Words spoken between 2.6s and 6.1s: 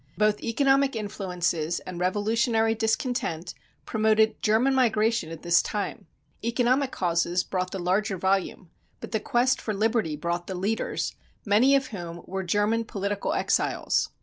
discontent promoted German migration at this time;